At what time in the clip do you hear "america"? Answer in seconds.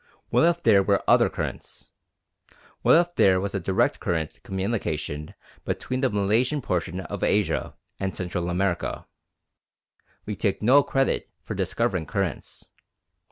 8.49-9.05